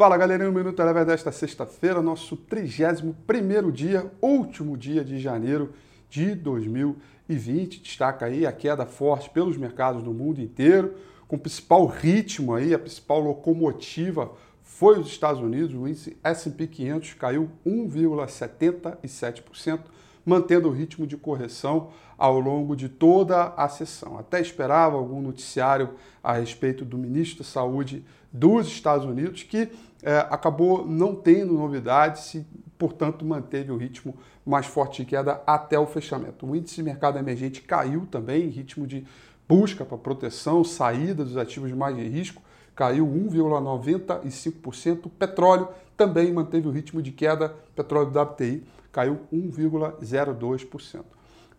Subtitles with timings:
[0.00, 5.74] Fala galerinha, o Minuto Eleva desta sexta-feira, nosso 31 dia, último dia de janeiro
[6.08, 7.82] de 2020.
[7.82, 10.94] Destaca aí a queda forte pelos mercados do mundo inteiro,
[11.28, 14.32] com o principal ritmo aí, a principal locomotiva
[14.62, 19.80] foi os Estados Unidos, o índice S&P 500 caiu 1,77%,
[20.24, 24.18] mantendo o ritmo de correção ao longo de toda a sessão.
[24.18, 25.90] Até esperava algum noticiário
[26.22, 29.70] a respeito do ministro da Saúde dos Estados Unidos, que
[30.02, 32.46] é, acabou não tendo novidades e,
[32.78, 36.46] portanto, manteve o ritmo mais forte de queda até o fechamento.
[36.46, 39.04] O índice de mercado emergente caiu também, em ritmo de
[39.50, 42.40] busca para proteção, saída dos ativos mais de risco,
[42.72, 45.06] caiu 1,95%.
[45.06, 51.02] O petróleo também manteve o ritmo de queda, petróleo WTI caiu 1,02%.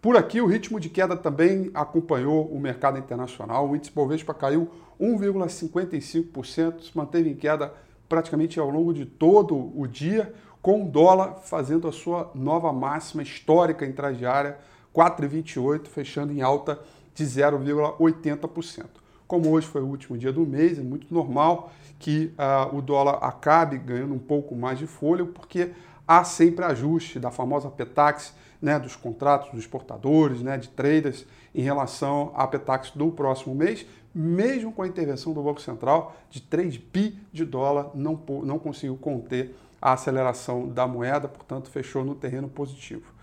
[0.01, 3.69] Por aqui, o ritmo de queda também acompanhou o mercado internacional.
[3.69, 4.69] O índice Bovespa caiu
[4.99, 7.73] 1,55%, se manteve em queda
[8.07, 13.21] praticamente ao longo de todo o dia, com o dólar fazendo a sua nova máxima
[13.21, 14.57] histórica intradiária,
[14.95, 16.79] 4,28, fechando em alta
[17.13, 18.85] de 0,80%.
[19.27, 23.19] Como hoje foi o último dia do mês, é muito normal que uh, o dólar
[23.21, 25.71] acabe ganhando um pouco mais de fôlego, porque
[26.07, 31.61] há sempre ajuste da famosa PETAX, né, dos contratos dos exportadores, né, de traders, em
[31.61, 36.75] relação à PETAX do próximo mês, mesmo com a intervenção do Banco Central de 3
[36.77, 42.49] bi de dólar, não, não conseguiu conter a aceleração da moeda, portanto, fechou no terreno
[42.49, 43.13] positivo.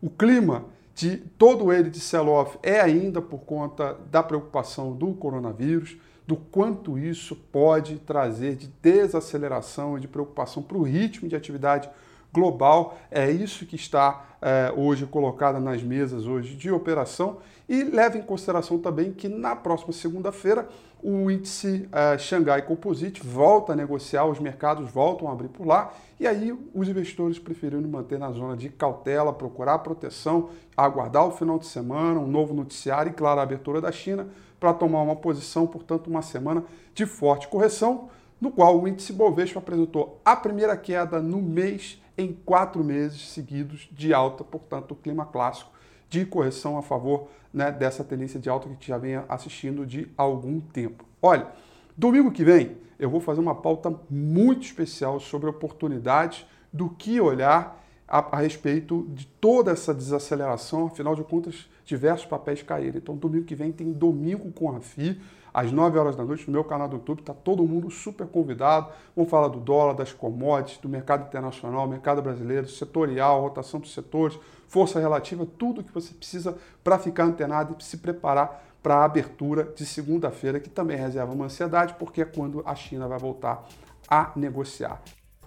[0.00, 5.96] O clima de todo ele de sell-off é ainda por conta da preocupação do coronavírus,
[6.26, 11.90] do quanto isso pode trazer de desaceleração e de preocupação para o ritmo de atividade
[12.34, 12.98] global.
[13.10, 18.22] É isso que está é, hoje colocado nas mesas hoje de operação e leva em
[18.22, 20.68] consideração também que na próxima segunda-feira
[21.02, 25.92] o índice uh, Xangai Composite volta a negociar, os mercados voltam a abrir por lá,
[26.18, 31.58] e aí os investidores preferiram manter na zona de cautela, procurar proteção, aguardar o final
[31.58, 34.28] de semana, um novo noticiário e, claro, a abertura da China
[34.58, 38.08] para tomar uma posição, portanto, uma semana de forte correção,
[38.40, 43.88] no qual o índice Bovespa apresentou a primeira queda no mês em quatro meses seguidos
[43.92, 45.70] de alta, portanto, o clima clássico
[46.08, 49.84] de correção a favor né, dessa tendência de alta que a gente já vem assistindo
[49.84, 51.04] de algum tempo.
[51.20, 51.48] Olha,
[51.96, 57.83] domingo que vem eu vou fazer uma pauta muito especial sobre oportunidades do que olhar
[58.06, 62.98] a, a, respeito de toda essa desaceleração, afinal de contas, diversos papéis caíram.
[62.98, 65.20] Então, domingo que vem tem Domingo com a FI,
[65.52, 68.88] às 9 horas da noite, no meu canal do YouTube, está todo mundo super convidado.
[69.14, 74.38] Vamos falar do dólar, das commodities, do mercado internacional, mercado brasileiro, setorial, rotação dos setores,
[74.66, 79.72] força relativa, tudo que você precisa para ficar antenado e se preparar para a abertura
[79.74, 83.64] de segunda-feira, que também reserva uma ansiedade, porque é quando a China vai voltar
[84.08, 85.00] a negociar.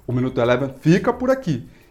[0.08, 1.68] O Minuto Eleven fica por aqui.